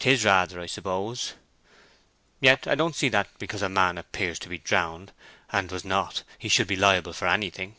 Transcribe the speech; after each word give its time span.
"'Tis 0.00 0.24
rather, 0.24 0.58
I 0.60 0.66
suppose." 0.66 1.34
"Yet 2.40 2.66
I 2.66 2.74
don't 2.74 2.96
see 2.96 3.08
that, 3.10 3.28
because 3.38 3.62
a 3.62 3.68
man 3.68 3.98
appears 3.98 4.40
to 4.40 4.48
be 4.48 4.58
drowned 4.58 5.12
and 5.52 5.70
was 5.70 5.84
not, 5.84 6.24
he 6.40 6.48
should 6.48 6.66
be 6.66 6.74
liable 6.74 7.12
for 7.12 7.28
anything. 7.28 7.76